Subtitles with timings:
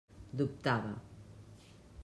[0.39, 0.91] Dubtava.